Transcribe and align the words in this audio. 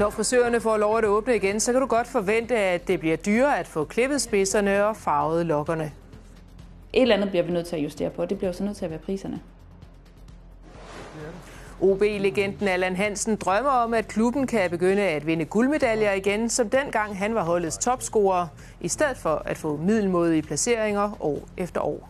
Når 0.00 0.10
frisørerne 0.10 0.60
får 0.60 0.76
lov 0.76 0.98
at 0.98 1.04
åbne 1.04 1.36
igen, 1.36 1.60
så 1.60 1.72
kan 1.72 1.80
du 1.80 1.86
godt 1.86 2.06
forvente, 2.06 2.56
at 2.56 2.88
det 2.88 3.00
bliver 3.00 3.16
dyrere 3.16 3.58
at 3.58 3.66
få 3.66 3.84
klippet 3.84 4.20
spidserne 4.20 4.86
og 4.86 4.96
farvet 4.96 5.46
lokkerne. 5.46 5.92
Et 6.92 7.02
eller 7.02 7.14
andet 7.14 7.30
bliver 7.30 7.42
vi 7.42 7.52
nødt 7.52 7.66
til 7.66 7.76
at 7.76 7.82
justere 7.82 8.10
på. 8.10 8.24
Det 8.24 8.38
bliver 8.38 8.52
så 8.52 8.64
nødt 8.64 8.76
til 8.76 8.84
at 8.84 8.90
være 8.90 8.98
priserne. 8.98 9.40
OB-legenden 11.80 12.68
Allan 12.68 12.96
Hansen 12.96 13.36
drømmer 13.36 13.70
om, 13.70 13.94
at 13.94 14.08
klubben 14.08 14.46
kan 14.46 14.70
begynde 14.70 15.02
at 15.02 15.26
vinde 15.26 15.44
guldmedaljer 15.44 16.12
igen, 16.12 16.48
som 16.48 16.70
dengang 16.70 17.18
han 17.18 17.34
var 17.34 17.44
holdets 17.44 17.78
topscorer, 17.78 18.46
i 18.80 18.88
stedet 18.88 19.16
for 19.16 19.42
at 19.44 19.58
få 19.58 19.76
middelmodige 19.76 20.42
placeringer 20.42 21.16
år 21.20 21.38
efter 21.56 21.80
år. 21.80 22.08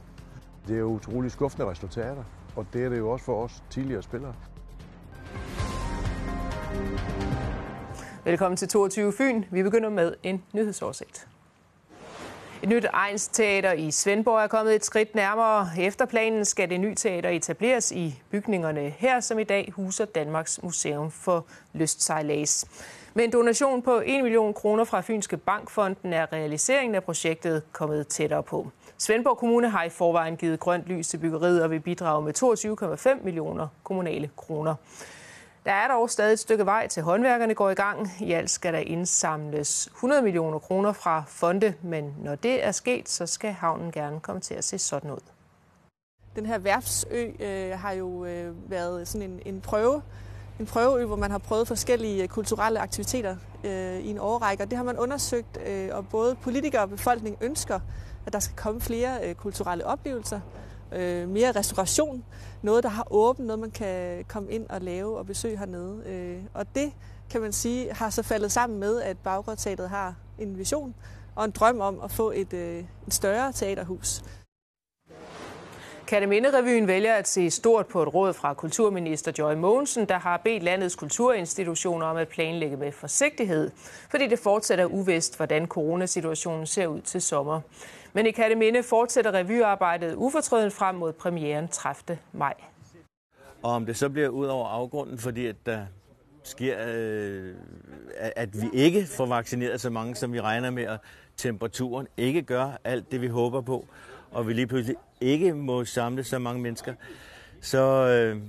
Det 0.69 0.75
er 0.75 0.81
jo 0.81 0.87
utroligt 0.87 1.33
skuffende 1.33 1.71
resultater, 1.71 2.25
og 2.57 2.67
det 2.73 2.85
er 2.85 2.89
det 2.89 2.99
jo 2.99 3.11
også 3.11 3.25
for 3.25 3.45
os 3.45 3.63
tidligere 3.71 4.03
spillere. 4.03 4.35
Velkommen 8.25 8.57
til 8.57 8.69
22 8.69 9.13
Fyn. 9.13 9.45
Vi 9.51 9.63
begynder 9.63 9.89
med 9.89 10.15
en 10.23 10.43
nyhedsoversigt. 10.53 11.29
Et 12.63 12.69
nyt 12.69 12.85
Ejns 12.85 13.29
Teater 13.29 13.73
i 13.73 13.91
Svendborg 13.91 14.43
er 14.43 14.47
kommet 14.47 14.75
et 14.75 14.85
skridt 14.85 15.15
nærmere. 15.15 15.69
Efter 15.79 16.07
planen 16.07 16.45
skal 16.45 16.71
det 16.71 16.81
nye 16.81 16.95
teater 16.95 17.29
etableres 17.29 17.93
i 17.93 18.23
bygningerne 18.31 18.91
her, 18.91 19.21
som 19.21 19.39
i 19.39 19.45
dag 19.45 19.73
huser 19.77 20.05
Danmarks 20.05 20.63
Museum 20.63 21.11
for 21.11 21.47
Lystsejlads. 21.73 22.65
Med 23.15 23.25
en 23.25 23.31
donation 23.31 23.83
på 23.83 24.03
1 24.05 24.23
million 24.23 24.55
kroner 24.55 24.85
fra 24.85 25.01
Fynske 25.01 25.37
Bankfonden 25.37 26.13
er 26.13 26.33
realiseringen 26.33 26.95
af 26.95 27.05
projektet 27.05 27.63
kommet 27.73 28.09
tættere 28.09 28.43
på. 28.43 28.71
Svendborg 28.99 29.39
Kommune 29.39 29.71
har 29.71 29.85
i 29.85 29.89
forvejen 29.91 30.37
givet 30.37 30.61
grønt 30.61 30.87
lys 30.87 31.09
til 31.09 31.19
byggeriet 31.19 31.63
og 31.63 31.71
vil 31.71 31.81
bidrage 31.81 32.23
med 32.23 33.17
22,5 33.19 33.25
millioner 33.25 33.69
kommunale 33.85 34.31
kroner. 34.37 34.75
Der 35.65 35.73
er 35.73 35.89
dog 35.89 36.11
stadig 36.11 36.33
et 36.33 36.39
stykke 36.39 36.67
vej 36.67 36.89
til 36.89 37.03
håndværkerne 37.03 37.55
går 37.55 37.71
i 37.71 37.75
gang. 37.75 38.11
I 38.21 38.33
alt 38.33 38.51
skal 38.51 38.73
der 38.73 38.79
indsamles 38.79 39.87
100 39.87 40.23
millioner 40.23 40.59
kroner 40.59 40.93
fra 40.93 41.25
fonde, 41.27 41.75
men 41.83 42.15
når 42.19 42.35
det 42.35 42.65
er 42.65 42.73
sket, 42.73 43.09
så 43.09 43.27
skal 43.27 43.53
havnen 43.53 43.93
gerne 43.93 44.21
komme 44.21 44.41
til 44.41 44.55
at 44.55 44.65
se 44.65 44.79
sådan 44.79 45.11
ud. 45.11 45.21
Den 46.37 46.47
her 46.47 46.59
værfsø 46.59 47.27
øh, 47.41 47.79
har 47.79 47.93
jo 47.93 48.25
øh, 48.25 48.71
været 48.71 49.09
sådan 49.09 49.31
en, 49.31 49.41
en 49.47 49.61
prøve, 49.61 50.03
en 50.61 50.67
prøveø, 50.67 51.05
hvor 51.05 51.17
man 51.17 51.31
har 51.31 51.39
prøvet 51.39 51.69
forskellige 51.69 52.23
øh, 52.23 52.29
kulturelle 52.29 52.81
aktiviteter 52.81 53.37
øh, 53.65 53.99
i 53.99 54.09
en 54.09 54.19
årrække, 54.19 54.65
og 54.65 54.71
det 54.71 54.77
har 54.77 54.85
man 54.85 54.99
undersøgt, 54.99 55.59
øh, 55.67 55.89
og 55.93 56.09
både 56.09 56.35
politikere 56.35 56.83
og 56.83 56.91
befolkning 56.91 57.37
ønsker, 57.41 57.81
at 58.27 58.33
der 58.33 58.39
skal 58.39 58.57
komme 58.57 58.81
flere 58.81 59.29
øh, 59.29 59.35
kulturelle 59.35 59.87
oplevelser, 59.87 60.41
øh, 60.93 61.29
mere 61.29 61.53
restauration, 61.53 62.25
noget, 62.63 62.83
der 62.83 62.89
har 62.89 63.07
åbent, 63.11 63.47
noget, 63.47 63.61
man 63.61 63.71
kan 63.71 64.25
komme 64.29 64.51
ind 64.51 64.67
og 64.69 64.81
lave 64.81 65.19
og 65.19 65.27
besøge 65.27 65.59
hernede. 65.59 66.03
Øh, 66.07 66.43
og 66.55 66.75
det, 66.75 66.93
kan 67.31 67.41
man 67.41 67.53
sige, 67.53 67.93
har 67.93 68.11
så 68.11 68.23
faldet 68.23 68.53
sammen 68.53 68.81
med, 68.81 69.03
at 69.03 69.19
Baggårdteateret 69.19 69.91
har 69.91 70.15
en 70.39 70.59
vision 70.59 70.95
og 71.35 71.45
en 71.45 71.51
drøm 71.51 71.81
om 71.81 72.01
at 72.05 72.11
få 72.11 72.31
et, 72.31 72.53
øh, 72.53 72.85
et 73.07 73.15
større 73.15 73.53
teaterhus. 73.53 74.23
Kademinderevyen 76.11 76.87
vælger 76.87 77.15
at 77.15 77.29
se 77.29 77.51
stort 77.51 77.87
på 77.87 78.03
et 78.03 78.15
råd 78.15 78.33
fra 78.33 78.55
kulturminister 78.55 79.33
Joy 79.39 79.55
Mogensen, 79.55 80.09
der 80.09 80.19
har 80.19 80.37
bedt 80.37 80.63
landets 80.63 80.97
kulturinstitutioner 80.97 82.07
om 82.07 82.17
at 82.17 82.29
planlægge 82.29 82.77
med 82.77 82.93
forsigtighed, 82.93 83.71
fordi 84.11 84.27
det 84.27 84.39
fortsætter 84.39 84.85
uvist, 84.85 85.37
hvordan 85.37 85.67
coronasituationen 85.67 86.67
ser 86.67 86.87
ud 86.87 87.01
til 87.01 87.23
sommer. 87.23 87.61
Men 88.13 88.27
i 88.27 88.31
Kataminde 88.31 88.83
fortsætter 88.83 89.35
revyarbejdet 89.35 90.15
ufortrødent 90.15 90.73
frem 90.73 90.95
mod 90.95 91.13
premieren 91.13 91.69
30. 91.69 92.19
maj. 92.33 92.55
Og 93.63 93.71
om 93.73 93.87
det 93.87 93.97
så 93.97 94.09
bliver 94.09 94.29
ud 94.29 94.47
over 94.47 94.69
afgrunden, 94.69 95.19
fordi 95.19 95.47
at 95.47 95.57
der 95.67 95.81
sker, 96.43 96.77
øh, 96.89 97.55
at 98.19 98.63
vi 98.63 98.69
ikke 98.73 99.07
får 99.07 99.27
vaccineret 99.27 99.81
så 99.81 99.91
mange, 99.91 100.15
som 100.15 100.33
vi 100.33 100.41
regner 100.41 100.71
med, 100.71 100.87
og 100.87 100.99
temperaturen 101.37 102.07
ikke 102.17 102.43
gør 102.43 102.71
alt 102.85 103.13
det, 103.13 103.21
vi 103.21 103.29
håber 103.29 103.61
på, 103.61 103.87
og 104.31 104.49
vi 104.49 104.53
lige 104.53 104.67
pludselig 104.67 104.97
ikke 105.21 105.55
må 105.55 105.85
samle 105.85 106.25
så 106.25 106.39
mange 106.39 106.63
mennesker, 106.63 106.95
så, 107.61 107.79
øh, 108.07 108.43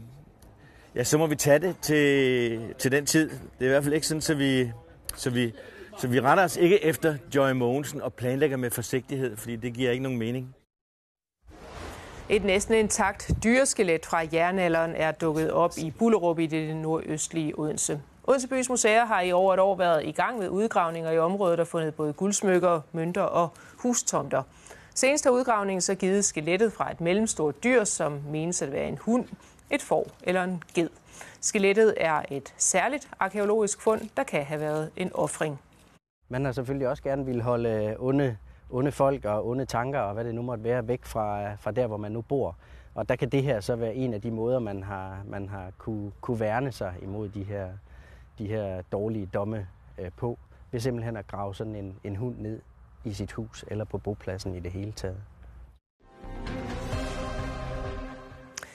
ja, 0.95 1.03
så 1.03 1.17
må 1.17 1.27
vi 1.27 1.35
tage 1.35 1.59
det 1.59 1.75
til, 1.81 2.73
til 2.79 2.91
den 2.91 3.05
tid. 3.05 3.29
Det 3.29 3.39
er 3.59 3.65
i 3.65 3.67
hvert 3.67 3.83
fald 3.83 3.93
ikke 3.93 4.07
sådan, 4.07 4.21
så 4.21 4.35
vi, 4.35 4.71
så 5.15 5.29
vi, 5.29 5.53
så 5.97 6.07
vi 6.07 6.19
retter 6.19 6.43
os 6.43 6.57
ikke 6.57 6.83
efter 6.83 7.17
Joy 7.35 7.51
Mogensen 7.51 8.01
og 8.01 8.13
planlægger 8.13 8.57
med 8.57 8.71
forsigtighed, 8.71 9.37
fordi 9.37 9.55
det 9.55 9.73
giver 9.73 9.91
ikke 9.91 10.03
nogen 10.03 10.19
mening. 10.19 10.55
Et 12.29 12.43
næsten 12.43 12.75
intakt 12.75 13.31
dyreskelet 13.43 14.05
fra 14.05 14.21
jernalderen 14.33 14.95
er 14.95 15.11
dukket 15.11 15.51
op 15.51 15.71
i 15.77 15.91
Bullerup 15.91 16.39
i 16.39 16.47
det 16.47 16.75
nordøstlige 16.75 17.59
Odense. 17.59 18.01
Odense 18.23 18.47
Bys 18.47 18.69
Museer 18.69 19.05
har 19.05 19.21
i 19.21 19.31
over 19.31 19.53
et 19.53 19.59
år 19.59 19.75
været 19.75 20.05
i 20.05 20.11
gang 20.11 20.39
med 20.39 20.49
udgravninger 20.49 21.11
i 21.11 21.19
området 21.19 21.59
og 21.59 21.67
fundet 21.67 21.95
både 21.95 22.13
guldsmykker, 22.13 22.81
mønter 22.91 23.21
og 23.21 23.49
hustomter. 23.77 24.43
Senest 24.95 25.25
har 25.25 25.31
udgravningen 25.31 25.81
så 25.81 25.95
givet 25.95 26.25
skelettet 26.25 26.73
fra 26.73 26.91
et 26.91 27.01
mellemstort 27.01 27.63
dyr, 27.63 27.83
som 27.83 28.21
menes 28.29 28.61
at 28.61 28.71
være 28.71 28.87
en 28.87 28.97
hund, 28.97 29.27
et 29.69 29.81
får 29.81 30.07
eller 30.23 30.43
en 30.43 30.63
ged. 30.73 30.89
Skelettet 31.41 31.93
er 31.97 32.21
et 32.31 32.53
særligt 32.57 33.09
arkeologisk 33.19 33.81
fund, 33.81 34.01
der 34.17 34.23
kan 34.23 34.43
have 34.43 34.61
været 34.61 34.91
en 34.95 35.11
offring. 35.13 35.59
Man 36.29 36.45
har 36.45 36.51
selvfølgelig 36.51 36.87
også 36.87 37.03
gerne 37.03 37.25
vil 37.25 37.41
holde 37.41 37.69
øh, 37.69 37.95
onde, 37.99 38.37
onde 38.69 38.91
folk 38.91 39.25
og 39.25 39.47
onde 39.47 39.65
tanker 39.65 39.99
og 39.99 40.13
hvad 40.13 40.23
det 40.23 40.35
nu 40.35 40.41
måtte 40.41 40.63
være 40.63 40.87
væk 40.87 41.05
fra, 41.05 41.55
fra 41.55 41.71
der, 41.71 41.87
hvor 41.87 41.97
man 41.97 42.11
nu 42.11 42.21
bor. 42.21 42.55
Og 42.95 43.09
der 43.09 43.15
kan 43.15 43.29
det 43.29 43.43
her 43.43 43.59
så 43.59 43.75
være 43.75 43.95
en 43.95 44.13
af 44.13 44.21
de 44.21 44.31
måder, 44.31 44.59
man 44.59 44.83
har, 44.83 45.21
man 45.25 45.49
har 45.49 45.71
kunne, 45.77 46.11
kunne 46.21 46.39
værne 46.39 46.71
sig 46.71 46.93
imod 47.01 47.29
de 47.29 47.43
her, 47.43 47.69
de 48.37 48.47
her 48.47 48.81
dårlige 48.91 49.25
domme 49.25 49.67
øh, 49.97 50.11
på, 50.17 50.39
ved 50.71 50.79
simpelthen 50.79 51.17
at 51.17 51.27
grave 51.27 51.55
sådan 51.55 51.75
en, 51.75 51.95
en 52.03 52.15
hund 52.15 52.35
ned 52.37 52.59
i 53.05 53.13
sit 53.13 53.31
hus 53.31 53.65
eller 53.67 53.85
på 53.85 53.97
bopladsen 53.97 54.55
i 54.55 54.59
det 54.59 54.71
hele 54.71 54.91
taget. 54.91 55.17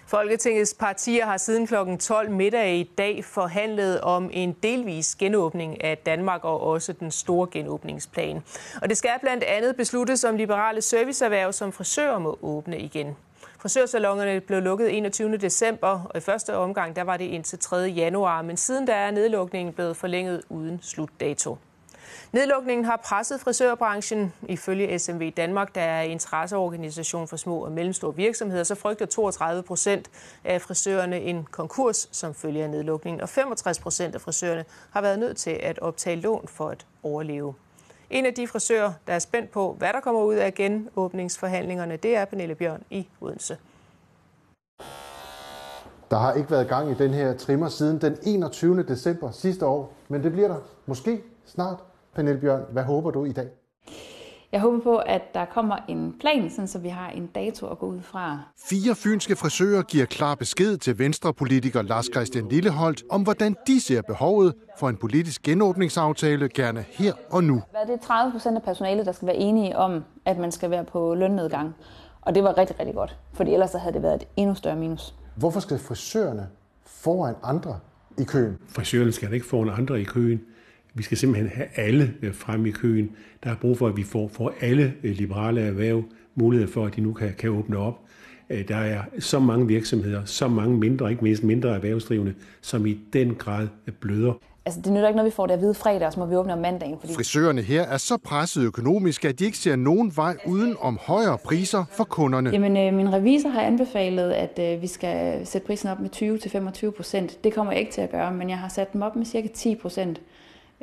Folketingets 0.06 0.74
partier 0.74 1.26
har 1.26 1.36
siden 1.36 1.66
kl. 1.66 1.74
12 2.00 2.30
middag 2.30 2.76
i 2.76 2.90
dag 2.98 3.24
forhandlet 3.24 4.00
om 4.00 4.30
en 4.32 4.52
delvis 4.62 5.16
genåbning 5.16 5.84
af 5.84 5.98
Danmark 5.98 6.44
og 6.44 6.60
også 6.60 6.92
den 6.92 7.10
store 7.10 7.48
genåbningsplan. 7.50 8.42
Og 8.82 8.88
det 8.88 8.96
skal 8.96 9.10
blandt 9.20 9.44
andet 9.44 9.76
besluttes 9.76 10.24
om 10.24 10.36
liberale 10.36 10.82
serviceerhverv 10.82 11.52
som 11.52 11.72
frisører 11.72 12.18
må 12.18 12.38
åbne 12.42 12.78
igen. 12.78 13.16
Frisørsalongerne 13.60 14.40
blev 14.40 14.62
lukket 14.62 14.96
21. 14.96 15.36
december, 15.36 16.00
og 16.10 16.16
i 16.16 16.20
første 16.20 16.56
omgang 16.56 16.96
der 16.96 17.02
var 17.02 17.16
det 17.16 17.24
indtil 17.24 17.58
3. 17.58 17.76
januar, 17.76 18.42
men 18.42 18.56
siden 18.56 18.86
der 18.86 18.94
er 18.94 19.10
nedlukningen 19.10 19.74
blevet 19.74 19.96
forlænget 19.96 20.42
uden 20.48 20.78
slutdato. 20.82 21.58
Nedlukningen 22.36 22.84
har 22.84 23.00
presset 23.04 23.40
frisørbranchen. 23.40 24.32
Ifølge 24.48 24.98
SMV 24.98 25.30
Danmark, 25.36 25.74
der 25.74 25.80
er 25.80 26.02
interesseorganisation 26.02 27.28
for 27.28 27.36
små 27.36 27.58
og 27.58 27.72
mellemstore 27.72 28.16
virksomheder, 28.16 28.64
så 28.64 28.74
frygter 28.74 29.06
32 29.06 29.62
procent 29.62 30.10
af 30.44 30.62
frisørerne 30.62 31.20
en 31.20 31.46
konkurs 31.50 32.08
som 32.12 32.34
følge 32.34 32.62
af 32.64 32.70
nedlukningen, 32.70 33.20
og 33.20 33.28
65 33.28 33.78
procent 33.78 34.14
af 34.14 34.20
frisørerne 34.20 34.64
har 34.90 35.00
været 35.00 35.18
nødt 35.18 35.36
til 35.36 35.50
at 35.50 35.78
optage 35.78 36.16
lån 36.16 36.48
for 36.48 36.68
at 36.68 36.86
overleve. 37.02 37.54
En 38.10 38.26
af 38.26 38.34
de 38.34 38.48
frisører, 38.48 38.92
der 39.06 39.12
er 39.12 39.18
spændt 39.18 39.50
på, 39.50 39.74
hvad 39.78 39.92
der 39.92 40.00
kommer 40.00 40.22
ud 40.22 40.34
af 40.34 40.54
genåbningsforhandlingerne, 40.54 41.96
det 41.96 42.16
er 42.16 42.24
Pernille 42.24 42.54
Bjørn 42.54 42.82
i 42.90 43.08
Odense. 43.20 43.56
Der 46.10 46.16
har 46.18 46.32
ikke 46.32 46.50
været 46.50 46.68
gang 46.68 46.90
i 46.90 46.94
den 46.94 47.14
her 47.14 47.36
trimmer 47.36 47.68
siden 47.68 48.00
den 48.00 48.18
21. 48.22 48.82
december 48.82 49.30
sidste 49.30 49.66
år, 49.66 49.92
men 50.08 50.22
det 50.22 50.32
bliver 50.32 50.48
der 50.48 50.58
måske 50.86 51.22
snart. 51.46 51.78
Pernille 52.16 52.40
Bjørn, 52.40 52.62
hvad 52.72 52.82
håber 52.82 53.10
du 53.10 53.24
i 53.24 53.32
dag? 53.32 53.48
Jeg 54.52 54.60
håber 54.60 54.80
på, 54.80 54.96
at 54.96 55.22
der 55.34 55.44
kommer 55.44 55.76
en 55.88 56.14
plan, 56.20 56.50
sådan 56.50 56.68
så 56.68 56.78
vi 56.78 56.88
har 56.88 57.10
en 57.10 57.26
dato 57.26 57.66
at 57.66 57.78
gå 57.78 57.86
ud 57.86 58.00
fra. 58.00 58.38
Fire 58.68 58.94
fynske 58.94 59.36
frisører 59.36 59.82
giver 59.82 60.06
klar 60.06 60.34
besked 60.34 60.76
til 60.76 60.98
venstrepolitiker 60.98 61.82
Lars 61.82 62.06
Christian 62.14 62.48
Lilleholdt 62.48 63.02
om, 63.10 63.22
hvordan 63.22 63.56
de 63.66 63.80
ser 63.80 64.02
behovet 64.02 64.54
for 64.78 64.88
en 64.88 64.96
politisk 64.96 65.42
genåbningsaftale 65.42 66.48
gerne 66.48 66.84
her 66.88 67.12
og 67.30 67.44
nu. 67.44 67.62
Hvad 67.70 67.80
er 67.80 67.86
det 67.86 68.00
30 68.00 68.32
procent 68.32 68.56
af 68.56 68.62
personalet, 68.62 69.06
der 69.06 69.12
skal 69.12 69.26
være 69.26 69.36
enige 69.36 69.76
om, 69.76 70.04
at 70.24 70.38
man 70.38 70.52
skal 70.52 70.70
være 70.70 70.84
på 70.84 71.14
lønnedgang? 71.14 71.74
Og 72.20 72.34
det 72.34 72.42
var 72.42 72.58
rigtig, 72.58 72.80
rigtig 72.80 72.94
godt, 72.94 73.16
fordi 73.32 73.52
ellers 73.52 73.72
havde 73.72 73.94
det 73.94 74.02
været 74.02 74.14
et 74.14 74.28
endnu 74.36 74.54
større 74.54 74.76
minus. 74.76 75.14
Hvorfor 75.36 75.60
skal 75.60 75.78
frisørerne 75.78 76.48
foran 76.86 77.34
andre 77.42 77.78
i 78.18 78.24
køen? 78.24 78.58
Frisørerne 78.68 79.12
skal 79.12 79.32
ikke 79.32 79.46
foran 79.46 79.68
andre 79.68 80.00
i 80.00 80.04
køen. 80.04 80.40
Vi 80.96 81.02
skal 81.02 81.18
simpelthen 81.18 81.50
have 81.54 81.68
alle 81.76 82.14
frem 82.32 82.66
i 82.66 82.70
køen. 82.70 83.10
Der 83.44 83.50
er 83.50 83.56
brug 83.60 83.78
for, 83.78 83.88
at 83.88 83.96
vi 83.96 84.02
får, 84.02 84.28
får 84.28 84.52
alle 84.60 84.94
liberale 85.02 85.60
erhverv 85.60 86.04
mulighed 86.34 86.68
for, 86.68 86.86
at 86.86 86.96
de 86.96 87.00
nu 87.00 87.12
kan, 87.12 87.34
kan 87.38 87.50
åbne 87.50 87.76
op. 87.76 88.00
Der 88.68 88.76
er 88.76 89.02
så 89.18 89.38
mange 89.38 89.66
virksomheder, 89.66 90.24
så 90.24 90.48
mange 90.48 90.78
mindre, 90.78 91.10
ikke 91.10 91.24
mindst 91.24 91.44
mindre 91.44 91.74
erhvervsdrivende, 91.74 92.34
som 92.60 92.86
i 92.86 92.98
den 93.12 93.34
grad 93.34 93.68
bløder. 94.00 94.32
Altså, 94.66 94.80
det 94.80 94.92
nytter 94.92 95.08
ikke 95.08 95.16
noget, 95.16 95.30
vi 95.32 95.34
får 95.34 95.46
det 95.46 95.54
at 95.54 95.60
vide 95.60 95.74
fredag, 95.74 96.12
så 96.12 96.20
må 96.20 96.26
vi 96.26 96.36
åbne 96.36 96.52
om 96.52 96.58
mandagen. 96.58 96.96
Fordi... 97.00 97.14
Frisørerne 97.14 97.62
her 97.62 97.82
er 97.82 97.96
så 97.96 98.16
presset 98.16 98.62
økonomisk, 98.62 99.24
at 99.24 99.38
de 99.38 99.44
ikke 99.44 99.58
ser 99.58 99.76
nogen 99.76 100.12
vej 100.16 100.36
uden 100.46 100.76
om 100.80 100.98
højere 101.02 101.38
priser 101.38 101.84
for 101.90 102.04
kunderne. 102.04 102.50
Jamen, 102.50 102.76
øh, 102.76 102.94
min 102.94 103.12
revisor 103.12 103.48
har 103.48 103.60
anbefalet, 103.60 104.30
at 104.30 104.58
øh, 104.58 104.82
vi 104.82 104.86
skal 104.86 105.46
sætte 105.46 105.66
prisen 105.66 105.88
op 105.88 106.00
med 106.00 106.10
20-25 106.86 106.90
procent. 106.90 107.44
Det 107.44 107.54
kommer 107.54 107.72
jeg 107.72 107.80
ikke 107.80 107.92
til 107.92 108.00
at 108.00 108.10
gøre, 108.10 108.32
men 108.32 108.50
jeg 108.50 108.58
har 108.58 108.68
sat 108.68 108.92
dem 108.92 109.02
op 109.02 109.16
med 109.16 109.26
cirka 109.26 109.48
10 109.54 109.74
procent. 109.74 110.20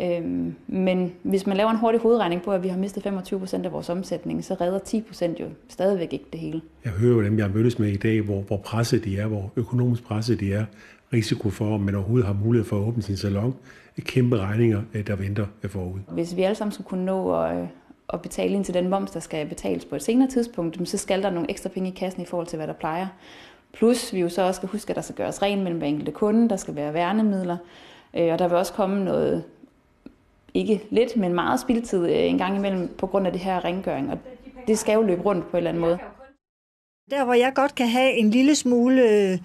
Øhm, 0.01 0.55
men 0.67 1.13
hvis 1.23 1.47
man 1.47 1.57
laver 1.57 1.71
en 1.71 1.77
hurtig 1.77 2.01
hovedregning 2.01 2.41
på, 2.41 2.51
at 2.51 2.63
vi 2.63 2.67
har 2.67 2.77
mistet 2.77 3.03
25 3.03 3.39
procent 3.39 3.65
af 3.65 3.71
vores 3.71 3.89
omsætning, 3.89 4.43
så 4.43 4.53
redder 4.61 4.79
10 4.79 5.01
procent 5.01 5.39
jo 5.39 5.45
stadigvæk 5.69 6.13
ikke 6.13 6.25
det 6.31 6.39
hele. 6.39 6.61
Jeg 6.85 6.91
hører 6.91 7.13
jo 7.13 7.23
dem, 7.23 7.39
jeg 7.39 7.49
mødtes 7.49 7.79
med 7.79 7.89
i 7.89 7.97
dag, 7.97 8.21
hvor, 8.21 8.41
hvor 8.41 8.57
presset 8.57 9.05
de 9.05 9.17
er, 9.17 9.27
hvor 9.27 9.51
økonomisk 9.55 10.03
presset 10.03 10.39
de 10.39 10.53
er, 10.53 10.65
risiko 11.13 11.49
for, 11.49 11.75
om 11.75 11.81
man 11.81 11.95
overhovedet 11.95 12.27
har 12.27 12.33
mulighed 12.33 12.69
for 12.69 12.75
at 12.75 12.87
åbne 12.87 13.03
sin 13.03 13.17
salon, 13.17 13.55
kæmpe 13.99 14.37
regninger, 14.37 14.81
øh, 14.93 15.07
der 15.07 15.15
venter 15.15 15.45
forud. 15.67 15.99
Hvis 16.11 16.35
vi 16.35 16.43
alle 16.43 16.55
sammen 16.55 16.71
skulle 16.71 16.87
kunne 16.87 17.05
nå 17.05 17.41
at, 17.43 17.67
at 18.13 18.21
betale 18.21 18.53
ind 18.53 18.65
til 18.65 18.73
den 18.73 18.89
moms, 18.89 19.11
der 19.11 19.19
skal 19.19 19.47
betales 19.47 19.85
på 19.85 19.95
et 19.95 20.03
senere 20.03 20.29
tidspunkt, 20.29 20.89
så 20.89 20.97
skal 20.97 21.23
der 21.23 21.29
nogle 21.29 21.49
ekstra 21.49 21.69
penge 21.69 21.89
i 21.89 21.93
kassen 21.93 22.21
i 22.21 22.25
forhold 22.25 22.47
til, 22.47 22.57
hvad 22.57 22.67
der 22.67 22.73
plejer. 22.73 23.07
Plus 23.73 24.13
vi 24.13 24.19
jo 24.19 24.29
så 24.29 24.41
også 24.41 24.57
skal 24.57 24.69
huske, 24.69 24.89
at 24.89 24.95
der 24.95 25.01
skal 25.01 25.15
gøres 25.15 25.41
ren 25.41 25.63
mellem 25.63 25.83
enkelte 25.83 26.11
kunde, 26.11 26.49
der 26.49 26.55
skal 26.55 26.75
være 26.75 26.93
værnemidler, 26.93 27.57
øh, 28.17 28.33
og 28.33 28.39
der 28.39 28.47
vil 28.47 28.57
også 28.57 28.73
komme 28.73 29.03
noget, 29.03 29.43
ikke 30.53 30.81
lidt, 30.89 31.17
men 31.17 31.33
meget 31.33 31.59
spildtid 31.59 32.05
øh, 32.05 32.25
en 32.25 32.37
gang 32.37 32.55
imellem 32.55 32.95
på 32.97 33.07
grund 33.07 33.27
af 33.27 33.33
det 33.33 33.41
her 33.41 33.65
rengøring, 33.65 34.11
og 34.11 34.19
det 34.67 34.79
skal 34.79 34.93
jo 34.93 35.01
løbe 35.01 35.21
rundt 35.21 35.51
på 35.51 35.51
en 35.51 35.57
eller 35.57 35.69
anden 35.69 35.81
måde. 35.81 35.97
Der, 37.11 37.25
hvor 37.25 37.33
jeg 37.33 37.51
godt 37.55 37.75
kan 37.75 37.87
have 37.87 38.13
en 38.13 38.29
lille 38.29 38.55
smule 38.55 39.09
øh, 39.09 39.37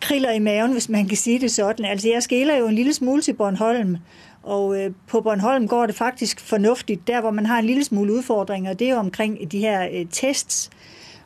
kriller 0.00 0.30
i 0.30 0.38
maven, 0.38 0.72
hvis 0.72 0.88
man 0.88 1.08
kan 1.08 1.16
sige 1.16 1.38
det 1.38 1.50
sådan. 1.50 1.84
Altså, 1.84 2.08
jeg 2.08 2.22
skæler 2.22 2.56
jo 2.56 2.66
en 2.66 2.74
lille 2.74 2.94
smule 2.94 3.22
til 3.22 3.34
Bornholm, 3.34 3.96
og 4.42 4.80
øh, 4.80 4.90
på 5.08 5.20
Bornholm 5.20 5.68
går 5.68 5.86
det 5.86 5.94
faktisk 5.94 6.40
fornuftigt. 6.40 7.06
Der, 7.06 7.20
hvor 7.20 7.30
man 7.30 7.46
har 7.46 7.58
en 7.58 7.64
lille 7.64 7.84
smule 7.84 8.12
udfordringer, 8.12 8.74
det 8.74 8.90
er 8.90 8.96
omkring 8.96 9.52
de 9.52 9.58
her 9.58 9.88
øh, 9.92 10.06
tests. 10.10 10.70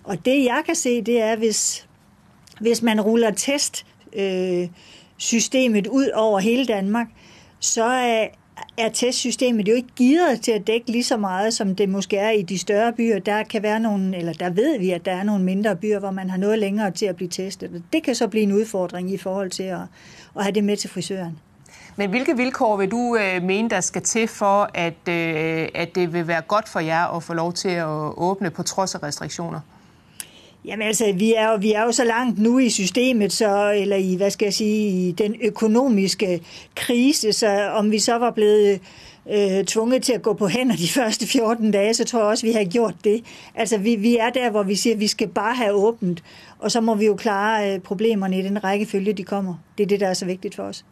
Og 0.04 0.24
det, 0.24 0.44
jeg 0.44 0.62
kan 0.66 0.74
se, 0.74 1.02
det 1.02 1.20
er, 1.20 1.36
hvis, 1.36 1.88
hvis 2.60 2.82
man 2.82 3.00
ruller 3.00 3.30
testsystemet 3.30 5.86
øh, 5.86 5.92
ud 5.92 6.08
over 6.14 6.38
hele 6.38 6.66
Danmark, 6.66 7.06
så 7.60 7.84
er, 7.84 8.26
er 8.78 8.88
testsystemet 8.88 9.68
jo 9.68 9.74
ikke 9.74 9.88
gearet 9.96 10.40
til 10.40 10.52
at 10.52 10.66
dække 10.66 10.90
lige 10.90 11.04
så 11.04 11.16
meget, 11.16 11.54
som 11.54 11.76
det 11.76 11.88
måske 11.88 12.16
er 12.16 12.30
i 12.30 12.42
de 12.42 12.58
større 12.58 12.92
byer. 12.92 13.18
Der 13.18 13.42
kan 13.42 13.62
være 13.62 13.80
nogle, 13.80 14.16
eller 14.16 14.32
der 14.32 14.50
ved 14.50 14.78
vi, 14.78 14.90
at 14.90 15.04
der 15.04 15.12
er 15.12 15.22
nogle 15.22 15.44
mindre 15.44 15.76
byer, 15.76 15.98
hvor 15.98 16.10
man 16.10 16.30
har 16.30 16.38
noget 16.38 16.58
længere 16.58 16.90
til 16.90 17.06
at 17.06 17.16
blive 17.16 17.28
testet. 17.28 17.82
Det 17.92 18.02
kan 18.02 18.14
så 18.14 18.28
blive 18.28 18.42
en 18.42 18.52
udfordring 18.52 19.12
i 19.12 19.16
forhold 19.16 19.50
til 19.50 19.62
at, 19.62 19.80
at 20.36 20.42
have 20.42 20.52
det 20.52 20.64
med 20.64 20.76
til 20.76 20.90
frisøren. 20.90 21.38
Men 21.96 22.10
hvilke 22.10 22.36
vilkår 22.36 22.76
vil 22.76 22.90
du 22.90 23.16
øh, 23.16 23.42
mene, 23.42 23.70
der 23.70 23.80
skal 23.80 24.02
til 24.02 24.28
for, 24.28 24.70
at, 24.74 25.08
øh, 25.08 25.68
at 25.74 25.94
det 25.94 26.12
vil 26.12 26.26
være 26.26 26.42
godt 26.42 26.68
for 26.68 26.80
jer 26.80 27.16
at 27.16 27.22
få 27.22 27.34
lov 27.34 27.52
til 27.52 27.68
at 27.68 27.86
åbne 28.16 28.50
på 28.50 28.62
trods 28.62 28.94
af 28.94 29.02
restriktioner? 29.02 29.60
Jamen 30.64 30.86
altså, 30.86 31.12
vi 31.12 31.34
er, 31.34 31.50
jo, 31.50 31.56
vi 31.56 31.72
er 31.72 31.82
jo 31.82 31.92
så 31.92 32.04
langt 32.04 32.38
nu 32.38 32.58
i 32.58 32.70
systemet, 32.70 33.32
så, 33.32 33.72
eller 33.72 33.96
i, 33.96 34.14
hvad 34.14 34.30
skal 34.30 34.46
jeg 34.46 34.54
sige, 34.54 35.08
i 35.08 35.12
den 35.12 35.36
økonomiske 35.42 36.40
krise, 36.76 37.32
så 37.32 37.70
om 37.74 37.90
vi 37.90 37.98
så 37.98 38.18
var 38.18 38.30
blevet 38.30 38.80
øh, 39.30 39.64
tvunget 39.64 40.02
til 40.02 40.12
at 40.12 40.22
gå 40.22 40.32
på 40.32 40.48
hænder 40.48 40.76
de 40.76 40.88
første 40.88 41.26
14 41.26 41.70
dage, 41.70 41.94
så 41.94 42.04
tror 42.04 42.18
jeg 42.18 42.28
også, 42.28 42.46
vi 42.46 42.52
har 42.52 42.64
gjort 42.64 42.94
det. 43.04 43.24
Altså, 43.54 43.78
vi, 43.78 43.94
vi 43.96 44.16
er 44.16 44.30
der, 44.30 44.50
hvor 44.50 44.62
vi 44.62 44.74
siger, 44.74 44.94
at 44.94 45.00
vi 45.00 45.06
skal 45.06 45.28
bare 45.28 45.54
have 45.54 45.72
åbent, 45.72 46.22
og 46.58 46.70
så 46.70 46.80
må 46.80 46.94
vi 46.94 47.06
jo 47.06 47.14
klare 47.14 47.74
øh, 47.74 47.80
problemerne 47.80 48.38
i 48.38 48.42
den 48.42 48.64
rækkefølge, 48.64 49.12
de 49.12 49.24
kommer. 49.24 49.54
Det 49.78 49.84
er 49.84 49.88
det, 49.88 50.00
der 50.00 50.06
er 50.08 50.14
så 50.14 50.26
vigtigt 50.26 50.54
for 50.54 50.62
os. 50.62 50.84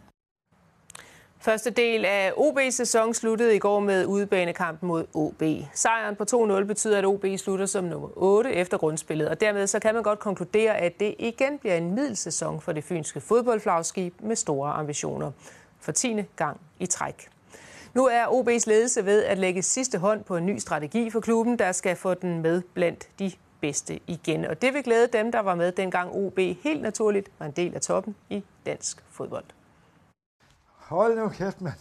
Første 1.41 1.71
del 1.71 2.05
af 2.05 2.31
OB's 2.31 2.71
sæson 2.71 3.15
sluttede 3.15 3.57
i 3.57 3.59
går 3.59 3.81
med 3.81 4.07
udebanekampen 4.07 4.89
mod 4.89 5.05
OB. 5.15 5.43
Sejren 5.75 6.17
på 6.17 6.25
2-0 6.61 6.65
betyder, 6.65 6.99
at 6.99 7.05
OB 7.05 7.25
slutter 7.37 7.67
som 7.67 7.85
nummer 7.85 8.09
8 8.17 8.53
efter 8.53 8.79
grundspillet, 8.79 9.29
og 9.29 9.41
dermed 9.41 9.67
så 9.67 9.79
kan 9.79 9.95
man 9.95 10.03
godt 10.03 10.19
konkludere, 10.19 10.77
at 10.77 11.01
det 11.01 11.15
igen 11.19 11.59
bliver 11.59 11.75
en 11.75 11.95
middelsæson 11.95 12.61
for 12.61 12.73
det 12.73 12.85
fynske 12.85 13.21
fodboldflagskib 13.21 14.15
med 14.21 14.37
store 14.37 14.73
ambitioner. 14.73 15.33
For 15.81 15.93
10. 15.93 16.23
gang 16.37 16.61
i 16.79 16.87
træk. 16.87 17.29
Nu 17.95 18.07
er 18.07 18.25
OB's 18.25 18.65
ledelse 18.67 19.05
ved 19.05 19.25
at 19.25 19.39
lægge 19.39 19.63
sidste 19.63 19.99
hånd 19.99 20.25
på 20.25 20.37
en 20.37 20.47
ny 20.47 20.59
strategi 20.59 21.11
for 21.11 21.21
klubben, 21.21 21.59
der 21.59 21.73
skal 21.73 21.97
få 21.97 22.15
den 22.15 22.43
med 22.43 22.63
blandt 22.75 23.09
de 23.19 23.33
bedste 23.61 24.01
igen. 24.07 24.45
Og 24.45 24.63
det 24.63 24.75
vil 24.75 24.83
glæde 24.83 25.07
dem, 25.07 25.33
der 25.33 25.41
var 25.41 25.55
med 25.55 25.73
dengang 25.73 26.13
OB 26.15 26.39
helt 26.39 26.83
naturligt 26.83 27.31
var 27.39 27.47
en 27.47 27.53
del 27.53 27.75
af 27.75 27.81
toppen 27.81 28.17
i 28.31 28.45
dansk 28.67 29.05
fodbold. 29.11 29.45
Hold 30.89 31.17
nu 31.17 31.29
kæft, 31.29 31.61
mand. 31.61 31.75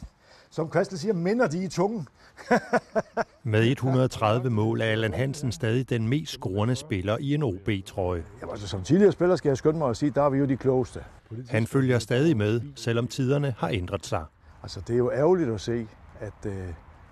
Som 0.49 0.69
Christel 0.69 0.99
siger, 0.99 1.13
minder 1.13 1.47
de 1.47 1.63
i 1.63 1.67
tungen. 1.67 2.07
Med 3.43 3.63
130 3.63 4.49
mål 4.49 4.81
er 4.81 4.85
Allan 4.85 5.13
Hansen 5.13 5.51
stadig 5.51 5.89
den 5.89 6.07
mest 6.07 6.31
scorende 6.31 6.75
spiller 6.75 7.17
i 7.19 7.33
en 7.33 7.43
OB-trøje. 7.43 8.23
Jamen, 8.41 8.51
altså, 8.51 8.67
som 8.67 8.83
tidligere 8.83 9.11
spiller 9.11 9.35
skal 9.35 9.49
jeg 9.49 9.57
skynde 9.57 9.77
mig 9.77 9.89
at 9.89 9.97
sige, 9.97 10.11
der 10.15 10.21
er 10.21 10.29
vi 10.29 10.37
jo 10.37 10.45
de 10.45 10.57
klogeste. 10.57 11.03
Han 11.49 11.67
følger 11.67 11.99
stadig 11.99 12.37
med, 12.37 12.61
selvom 12.75 13.07
tiderne 13.07 13.55
har 13.57 13.69
ændret 13.69 14.05
sig. 14.05 14.25
Altså, 14.63 14.81
det 14.87 14.93
er 14.93 14.97
jo 14.97 15.11
ærgerligt 15.11 15.49
at 15.49 15.61
se, 15.61 15.87
at, 16.19 16.45
øh, 16.45 16.67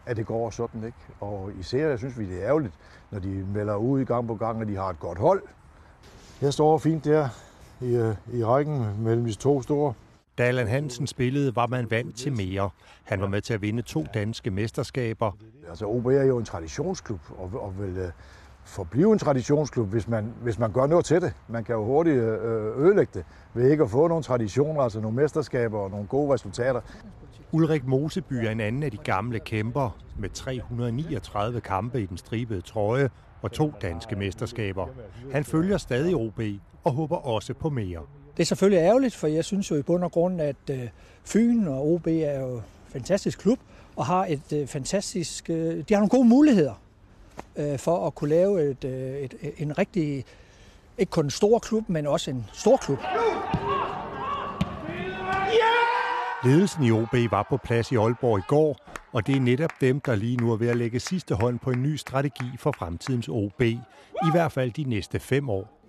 at 0.05 0.17
det 0.17 0.25
går 0.25 0.49
sådan, 0.49 0.83
ikke? 0.83 0.97
Og 1.19 1.51
især, 1.59 1.87
jeg 1.87 1.97
synes 1.97 2.19
vi, 2.19 2.25
det 2.25 2.41
er 2.41 2.47
ærgerligt, 2.47 2.73
når 3.11 3.19
de 3.19 3.45
melder 3.53 3.75
ud 3.75 4.01
i 4.01 4.03
gang 4.03 4.27
på 4.27 4.35
gang, 4.35 4.61
at 4.61 4.67
de 4.67 4.75
har 4.75 4.89
et 4.89 4.99
godt 4.99 5.19
hold. 5.19 5.41
Jeg 6.41 6.53
står 6.53 6.77
fint 6.77 7.05
der 7.05 7.29
i, 7.81 7.95
øh, 7.95 8.15
i 8.33 8.43
rækken 8.43 9.03
mellem 9.03 9.25
de 9.25 9.33
to 9.33 9.61
store 9.61 9.93
da 10.37 10.43
Allan 10.43 10.67
Hansen 10.67 11.07
spillede, 11.07 11.55
var 11.55 11.67
man 11.67 11.91
vant 11.91 12.17
til 12.17 12.33
mere. 12.33 12.69
Han 13.03 13.21
var 13.21 13.27
med 13.27 13.41
til 13.41 13.53
at 13.53 13.61
vinde 13.61 13.81
to 13.81 14.05
danske 14.13 14.51
mesterskaber. 14.51 15.31
Altså 15.69 15.85
OB 15.85 16.05
er 16.05 16.23
jo 16.23 16.37
en 16.37 16.45
traditionsklub, 16.45 17.19
og, 17.37 17.51
og 17.53 17.79
vil 17.79 17.97
øh, 17.97 18.11
forblive 18.63 19.13
en 19.13 19.19
traditionsklub, 19.19 19.89
hvis 19.89 20.07
man, 20.07 20.33
hvis 20.41 20.59
man 20.59 20.71
gør 20.71 20.87
noget 20.87 21.05
til 21.05 21.21
det. 21.21 21.33
Man 21.47 21.63
kan 21.63 21.75
jo 21.75 21.83
hurtigt 21.83 22.17
øh, 22.17 22.85
ødelægge 22.85 23.11
det 23.13 23.25
ved 23.53 23.71
ikke 23.71 23.83
at 23.83 23.89
få 23.89 24.07
nogle 24.07 24.23
traditioner, 24.23 24.81
altså 24.81 25.01
nogle 25.01 25.15
mesterskaber 25.15 25.79
og 25.79 25.91
nogle 25.91 26.07
gode 26.07 26.33
resultater. 26.33 26.81
Ulrik 27.51 27.85
Moseby 27.87 28.33
er 28.33 28.51
en 28.51 28.59
anden 28.59 28.83
af 28.83 28.91
de 28.91 28.97
gamle 28.97 29.39
kæmper 29.39 29.97
med 30.19 30.29
339 30.29 31.61
kampe 31.61 32.01
i 32.01 32.05
den 32.05 32.17
stribede 32.17 32.61
trøje 32.61 33.09
og 33.41 33.51
to 33.51 33.73
danske 33.81 34.15
mesterskaber. 34.15 34.87
Han 35.31 35.43
følger 35.43 35.77
stadig 35.77 36.15
OB 36.15 36.41
og 36.83 36.91
håber 36.91 37.15
også 37.15 37.53
på 37.53 37.69
mere. 37.69 38.01
Det 38.37 38.43
er 38.43 38.45
selvfølgelig 38.45 38.77
ærgerligt, 38.77 39.15
for 39.15 39.27
jeg 39.27 39.45
synes 39.45 39.71
jo 39.71 39.75
i 39.75 39.81
bund 39.81 40.03
og 40.03 40.11
grund, 40.11 40.41
at 40.41 40.55
øh, 40.71 40.87
Fyn 41.23 41.67
og 41.67 41.87
OB 41.93 42.07
er 42.07 42.39
jo 42.39 42.55
en 42.55 42.61
fantastisk 42.87 43.39
klub, 43.39 43.59
og 43.95 44.05
har 44.05 44.25
et 44.25 44.53
øh, 44.53 44.67
fantastisk, 44.67 45.49
øh, 45.49 45.77
de 45.77 45.93
har 45.93 45.99
nogle 45.99 46.09
gode 46.09 46.27
muligheder 46.27 46.73
for 47.77 48.07
at 48.07 48.15
kunne 48.15 48.29
lave 48.29 48.71
et, 48.71 48.83
et, 48.83 49.53
en 49.57 49.77
rigtig, 49.77 50.25
ikke 50.97 51.09
kun 51.09 51.25
en 51.25 51.31
stor 51.31 51.59
klub, 51.59 51.89
men 51.89 52.07
også 52.07 52.31
en 52.31 52.45
stor 52.53 52.77
klub. 52.77 52.99
Ledelsen 56.43 56.83
i 56.83 56.91
OB 56.91 57.31
var 57.31 57.45
på 57.49 57.57
plads 57.57 57.91
i 57.91 57.95
Aalborg 57.95 58.39
i 58.39 58.41
går, 58.47 58.77
og 59.11 59.27
det 59.27 59.35
er 59.35 59.39
netop 59.39 59.69
dem, 59.81 59.99
der 59.99 60.15
lige 60.15 60.37
nu 60.37 60.51
er 60.51 60.57
ved 60.57 60.67
at 60.67 60.77
lægge 60.77 60.99
sidste 60.99 61.35
hånd 61.35 61.59
på 61.59 61.71
en 61.71 61.83
ny 61.83 61.95
strategi 61.95 62.45
for 62.59 62.71
fremtidens 62.71 63.29
OB, 63.29 63.61
i 63.61 63.77
hvert 64.31 64.51
fald 64.51 64.71
de 64.71 64.83
næste 64.83 65.19
fem 65.19 65.49
år. 65.49 65.84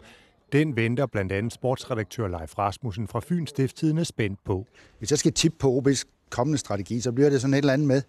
Den 0.53 0.77
venter 0.77 1.07
blandt 1.07 1.33
andet 1.33 1.53
sportsredaktør 1.53 2.29
Leif 2.29 2.59
Rasmussen 2.59 3.09
fra 3.09 3.21
Fyns 3.21 3.51
Stifttidende 3.51 4.05
spændt 4.05 4.45
på. 4.45 4.67
Hvis 4.99 5.11
jeg 5.11 5.19
skal 5.19 5.33
tippe 5.33 5.59
på 5.59 5.83
OB's 5.83 6.03
kommende 6.31 6.59
strategi, 6.59 7.01
så 7.01 7.13
bliver 7.13 7.31
det 7.31 7.41
sådan 7.41 7.55
et 7.55 7.59
eller 7.59 7.73
andet 7.73 7.89
med, 7.89 8.03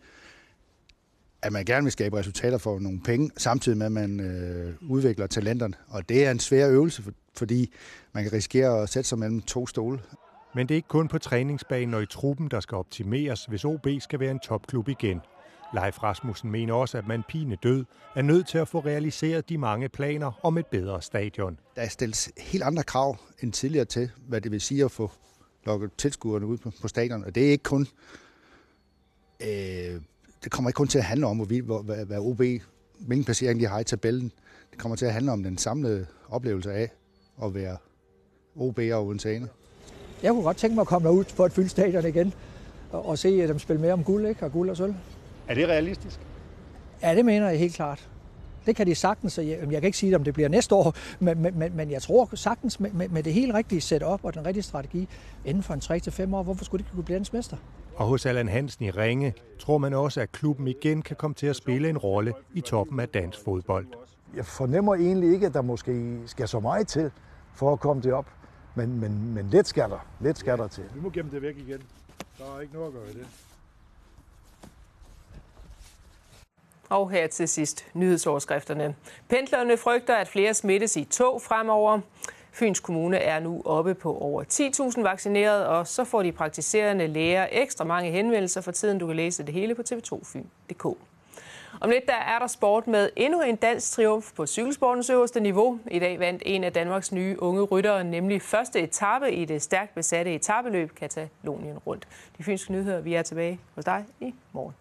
at 1.41 1.53
man 1.53 1.65
gerne 1.65 1.84
vil 1.84 1.91
skabe 1.91 2.17
resultater 2.17 2.58
for 2.58 2.79
nogle 2.79 3.01
penge, 3.06 3.32
samtidig 3.38 3.77
med, 3.77 3.86
at 3.86 3.91
man 3.91 4.20
øh, 4.20 4.74
udvikler 4.89 5.27
talenterne. 5.27 5.74
Og 5.88 6.10
det 6.10 6.25
er 6.25 6.32
en 6.32 6.39
svær 6.39 6.70
øvelse, 6.70 7.03
for, 7.03 7.12
fordi 7.38 7.74
man 8.13 8.24
kan 8.24 8.34
risikere 8.34 8.82
at 8.82 8.89
sætte 8.89 9.10
sig 9.10 9.20
mellem 9.20 9.41
to 9.41 9.67
stole. 9.67 10.00
Men 10.56 10.67
det 10.67 10.74
er 10.74 10.75
ikke 10.75 10.88
kun 10.88 11.08
på 11.08 11.17
træningsbanen 11.17 11.94
og 11.94 12.03
i 12.03 12.06
truppen, 12.06 12.48
der 12.51 12.60
skal 12.60 12.75
optimeres, 12.75 13.46
hvis 13.46 13.65
OB 13.65 13.88
skal 14.00 14.20
være 14.20 14.32
en 14.32 14.39
topklub 14.39 14.89
igen. 14.89 15.22
Leif 15.74 16.03
Rasmussen 16.03 16.51
mener 16.51 16.74
også, 16.74 16.97
at 16.97 17.07
man 17.07 17.24
pine 17.29 17.55
død 17.63 17.86
er 18.15 18.21
nødt 18.21 18.47
til 18.47 18.57
at 18.57 18.67
få 18.67 18.79
realiseret 18.79 19.50
de 19.50 19.57
mange 19.57 19.89
planer 19.89 20.39
om 20.43 20.57
et 20.57 20.65
bedre 20.65 21.01
stadion. 21.01 21.59
Der 21.75 21.81
er 21.81 21.88
stillet 21.88 22.29
helt 22.38 22.63
andre 22.63 22.83
krav 22.83 23.17
end 23.41 23.53
tidligere 23.53 23.86
til, 23.86 24.12
hvad 24.27 24.41
det 24.41 24.51
vil 24.51 24.62
sige 24.62 24.83
at 24.83 24.91
få 24.91 25.12
lukket 25.65 25.91
tilskuerne 25.97 26.45
ud 26.45 26.57
på, 26.57 26.71
på 26.81 26.88
stadion. 26.88 27.24
Og 27.24 27.36
det 27.36 27.47
er 27.47 27.51
ikke 27.51 27.63
kun... 27.63 27.88
Øh, 29.41 30.01
det 30.43 30.51
kommer 30.51 30.69
ikke 30.69 30.77
kun 30.77 30.88
til 30.88 30.97
at 30.97 31.03
handle 31.03 31.27
om, 31.27 31.36
hvorvidt, 31.36 31.65
hvor, 31.65 31.81
hvad, 31.81 32.05
hvad 32.05 32.17
OB, 32.19 32.41
hvilken 33.00 33.25
placering 33.25 33.59
de 33.59 33.67
har 33.67 33.79
i 33.79 33.83
tabellen. 33.83 34.31
Det 34.71 34.79
kommer 34.79 34.95
til 34.95 35.05
at 35.05 35.13
handle 35.13 35.31
om 35.31 35.43
den 35.43 35.57
samlede 35.57 36.05
oplevelse 36.29 36.74
af 36.74 36.89
at 37.43 37.53
være 37.53 37.77
OB 38.55 38.79
og 38.93 39.05
Odenseaner. 39.05 39.47
Jeg 40.24 40.31
kunne 40.31 40.43
godt 40.43 40.57
tænke 40.57 40.75
mig 40.75 40.81
at 40.81 40.88
komme 40.88 41.12
ud 41.12 41.24
på 41.36 41.45
et 41.45 41.51
fyldt 41.51 41.71
stadion 41.71 42.05
igen 42.05 42.33
og, 42.91 43.05
og 43.05 43.17
se 43.17 43.47
dem 43.47 43.59
spille 43.59 43.81
mere 43.81 43.93
om 43.93 44.03
guld, 44.03 44.25
ikke? 44.25 44.45
og 44.45 44.51
guld 44.51 44.69
og 44.69 44.77
sølv. 44.77 44.95
Er 45.48 45.54
det 45.54 45.68
realistisk? 45.68 46.20
Ja, 47.01 47.16
det 47.16 47.25
mener 47.25 47.50
jeg 47.50 47.60
helt 47.60 47.75
klart. 47.75 48.10
Det 48.66 48.75
kan 48.75 48.88
de 48.88 48.96
sagtens, 48.96 49.38
jeg, 49.38 49.48
jeg 49.48 49.68
kan 49.70 49.84
ikke 49.84 49.98
sige, 49.98 50.16
om 50.16 50.24
det 50.24 50.34
bliver 50.34 50.50
næste 50.50 50.75
år, 50.75 50.96
men, 51.20 51.42
men, 51.42 51.75
men 51.75 51.92
jeg 51.92 52.01
tror 52.01 52.30
sagtens 52.34 52.80
med, 52.80 52.92
med, 52.92 53.10
med 53.10 53.24
det 53.24 53.34
helt 53.34 53.54
rigtige 53.54 53.82
setup 53.82 54.20
og 54.24 54.34
den 54.34 54.46
rigtige 54.46 54.63
strategi, 54.63 55.08
inden 55.46 55.63
for 55.63 55.74
en 55.74 55.80
3-5 56.30 56.36
år, 56.36 56.44
hvorfor 56.44 56.66
skulle 56.66 56.80
det 56.84 56.86
ikke 56.89 56.96
kunne 56.96 57.04
blive 57.04 57.25
mester? 57.34 57.58
Og 57.96 58.06
hos 58.06 58.25
Allan 58.25 58.48
Hansen 58.48 58.86
i 58.86 58.92
Ringe 58.92 59.34
tror 59.60 59.77
man 59.77 59.94
også, 59.94 60.22
at 60.22 60.32
klubben 60.32 60.68
igen 60.68 61.01
kan 61.01 61.16
komme 61.16 61.34
til 61.34 61.48
at 61.48 61.56
spille 61.56 61.89
en 61.89 61.98
rolle 61.98 62.34
i 62.54 62.62
toppen 62.62 63.00
af 63.00 63.10
dansk 63.10 63.39
fodbold. 63.44 63.88
Jeg 64.36 64.46
fornemmer 64.46 64.96
egentlig 64.96 65.34
ikke, 65.34 65.46
at 65.46 65.54
der 65.54 65.62
måske 65.62 66.18
skal 66.25 66.48
så 66.48 66.60
meget 66.60 66.88
til 66.88 67.12
for 67.54 67.74
at 67.74 67.80
komme 67.80 68.01
det 68.01 68.13
op. 68.13 68.25
Men, 68.75 69.00
men, 69.00 69.34
men 69.34 69.50
lidt 69.50 69.68
skal 69.68 69.89
der. 69.89 70.08
Lidt 70.20 70.38
skal 70.38 70.58
der 70.58 70.68
til. 70.68 70.84
Vi 70.94 71.00
må 71.00 71.10
gemme 71.10 71.32
det 71.32 71.42
væk 71.42 71.58
igen. 71.58 71.82
Der 72.38 72.56
er 72.58 72.62
ikke 72.62 72.74
noget 72.74 72.88
at 72.88 72.94
gøre 72.94 73.04
i 73.12 73.13
det. 73.13 73.27
Og 76.89 77.12
her 77.12 77.27
til 77.27 77.48
sidst 77.48 77.86
nyhedsoverskrifterne. 77.94 78.96
Pendlerne 79.29 79.77
frygter, 79.77 80.15
at 80.15 80.27
flere 80.27 80.53
smittes 80.53 80.98
i 80.98 81.03
tog 81.03 81.41
fremover. 81.41 82.00
Fyns 82.51 82.79
Kommune 82.79 83.17
er 83.17 83.39
nu 83.39 83.62
oppe 83.65 83.94
på 83.94 84.17
over 84.17 84.44
10.000 84.98 85.01
vaccinerede, 85.01 85.67
og 85.67 85.88
så 85.88 86.03
får 86.03 86.24
de 86.24 86.32
praktiserende 86.32 87.08
læger 87.08 87.48
ekstra 87.51 87.86
mange 87.86 88.12
henvendelser 88.12 88.62
for 88.62 88.72
tiden. 88.72 89.00
Du 89.00 89.08
kan 89.08 89.15
læse 89.15 89.44
det 89.44 89.53
hele 89.53 89.75
på 89.75 89.82
tv2fyn.dk. 89.91 90.98
Om 91.82 91.89
lidt 91.89 92.08
der 92.08 92.13
er 92.13 92.39
der 92.39 92.48
sport 92.48 92.88
med 92.88 93.10
endnu 93.15 93.41
en 93.41 93.56
dansk 93.56 93.91
triumf 93.91 94.32
på 94.36 94.46
cykelsportens 94.46 95.10
øverste 95.10 95.39
niveau. 95.39 95.79
I 95.91 96.00
dag 96.00 96.20
vandt 96.20 96.44
en 96.46 96.63
af 96.63 96.74
Danmarks 96.74 97.12
nye 97.12 97.36
unge 97.39 97.62
ryttere, 97.62 98.03
nemlig 98.03 98.41
første 98.41 98.79
etape 98.79 99.32
i 99.32 99.46
det 99.46 99.62
stærkt 99.62 99.96
besatte 99.96 100.36
etabeløb 100.36 100.96
Katalonien 100.96 101.77
rundt. 101.77 102.08
De 102.38 102.44
fynske 102.44 102.72
nyheder, 102.72 103.01
vi 103.01 103.13
er 103.13 103.22
tilbage 103.22 103.60
hos 103.75 103.86
dig 103.86 104.06
i 104.20 104.34
morgen. 104.51 104.74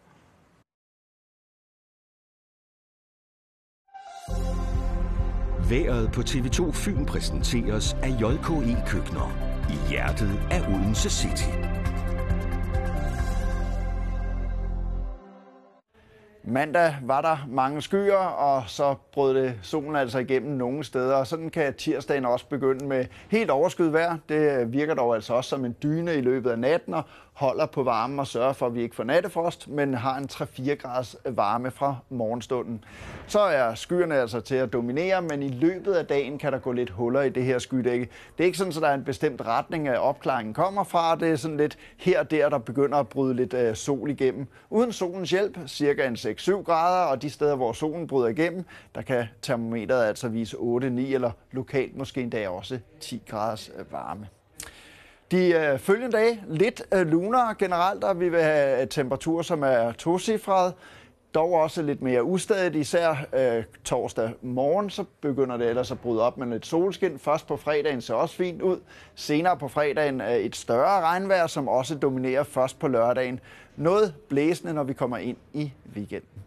Været 5.70 6.12
på 6.12 6.20
TV2 6.20 6.72
Fyn 6.72 7.06
præsenteres 7.06 7.96
af 8.02 8.08
JKE 8.08 8.76
Køkkener 8.86 9.32
i 9.70 9.90
hjertet 9.90 10.40
af 10.50 10.60
Odense 10.68 11.10
City. 11.10 11.75
Mandag 16.48 16.96
var 17.02 17.20
der 17.20 17.46
mange 17.48 17.82
skyer, 17.82 18.16
og 18.16 18.62
så 18.66 18.94
brød 19.12 19.34
det 19.34 19.54
solen 19.62 19.96
altså 19.96 20.18
igennem 20.18 20.56
nogle 20.56 20.84
steder. 20.84 21.14
Og 21.14 21.26
sådan 21.26 21.50
kan 21.50 21.74
tirsdagen 21.74 22.24
også 22.24 22.46
begynde 22.48 22.86
med 22.86 23.04
helt 23.28 23.50
overskyet 23.50 23.92
vejr. 23.92 24.16
Det 24.28 24.72
virker 24.72 24.94
dog 24.94 25.14
altså 25.14 25.34
også 25.34 25.50
som 25.50 25.64
en 25.64 25.76
dyne 25.82 26.14
i 26.14 26.20
løbet 26.20 26.50
af 26.50 26.58
natten, 26.58 26.94
og 26.94 27.02
holder 27.36 27.66
på 27.66 27.82
varmen 27.82 28.18
og 28.18 28.26
sørger 28.26 28.52
for, 28.52 28.66
at 28.66 28.74
vi 28.74 28.82
ikke 28.82 28.96
får 28.96 29.04
nattefrost, 29.04 29.68
men 29.68 29.94
har 29.94 30.16
en 30.16 30.28
3-4 30.32 30.74
graders 30.74 31.16
varme 31.24 31.70
fra 31.70 31.96
morgenstunden. 32.08 32.84
Så 33.26 33.40
er 33.40 33.74
skyerne 33.74 34.14
altså 34.14 34.40
til 34.40 34.54
at 34.54 34.72
dominere, 34.72 35.22
men 35.22 35.42
i 35.42 35.48
løbet 35.48 35.92
af 35.92 36.06
dagen 36.06 36.38
kan 36.38 36.52
der 36.52 36.58
gå 36.58 36.72
lidt 36.72 36.90
huller 36.90 37.22
i 37.22 37.28
det 37.28 37.44
her 37.44 37.58
skydække. 37.58 38.08
Det 38.38 38.44
er 38.44 38.46
ikke 38.46 38.58
sådan, 38.58 38.72
at 38.76 38.82
der 38.82 38.88
er 38.88 38.94
en 38.94 39.04
bestemt 39.04 39.46
retning 39.46 39.88
af 39.88 40.08
opklaringen 40.08 40.54
kommer 40.54 40.84
fra. 40.84 41.16
Det 41.16 41.30
er 41.30 41.36
sådan 41.36 41.56
lidt 41.56 41.78
her 41.96 42.20
og 42.20 42.30
der, 42.30 42.48
der 42.48 42.58
begynder 42.58 42.98
at 42.98 43.08
bryde 43.08 43.34
lidt 43.34 43.54
øh, 43.54 43.74
sol 43.74 44.10
igennem. 44.10 44.46
Uden 44.70 44.92
solens 44.92 45.30
hjælp, 45.30 45.58
cirka 45.66 46.06
en 46.06 46.16
6-7 46.38 46.62
grader, 46.62 47.06
og 47.06 47.22
de 47.22 47.30
steder, 47.30 47.56
hvor 47.56 47.72
solen 47.72 48.06
bryder 48.06 48.28
igennem, 48.28 48.64
der 48.94 49.02
kan 49.02 49.24
termometeret 49.42 50.04
altså 50.04 50.28
vise 50.28 50.56
8-9 50.56 50.60
eller 50.60 51.30
lokalt 51.52 51.96
måske 51.96 52.20
endda 52.20 52.48
også 52.48 52.78
10 53.00 53.22
graders 53.28 53.70
øh, 53.78 53.92
varme. 53.92 54.28
De 55.30 55.52
øh, 55.52 55.78
følgende 55.78 56.16
dage 56.16 56.44
lidt 56.48 56.82
øh, 56.94 57.06
lunere 57.06 57.54
generelt, 57.58 58.04
og 58.04 58.20
vi 58.20 58.28
vil 58.28 58.42
have 58.42 58.82
øh, 58.82 58.88
temperaturer, 58.88 59.42
som 59.42 59.62
er 59.62 59.92
tocifrede. 59.92 60.72
Dog 61.36 61.52
også 61.52 61.82
lidt 61.82 62.02
mere 62.02 62.24
ustadigt, 62.24 62.74
især 62.74 63.26
øh, 63.32 63.64
torsdag 63.84 64.32
morgen, 64.42 64.90
så 64.90 65.04
begynder 65.20 65.56
det 65.56 65.68
ellers 65.68 65.90
at 65.90 66.00
bryde 66.00 66.22
op 66.22 66.38
med 66.38 66.46
lidt 66.46 66.66
solskin. 66.66 67.18
Først 67.18 67.46
på 67.46 67.56
fredagen 67.56 68.00
ser 68.00 68.14
også 68.14 68.34
fint 68.34 68.62
ud. 68.62 68.80
Senere 69.14 69.56
på 69.56 69.68
fredagen 69.68 70.20
øh, 70.20 70.36
et 70.36 70.56
større 70.56 71.00
regnvejr, 71.00 71.46
som 71.46 71.68
også 71.68 71.94
dominerer 71.94 72.42
først 72.42 72.78
på 72.78 72.88
lørdagen. 72.88 73.40
Noget 73.76 74.14
blæsende, 74.28 74.74
når 74.74 74.82
vi 74.82 74.92
kommer 74.92 75.16
ind 75.16 75.36
i 75.52 75.72
weekenden. 75.96 76.45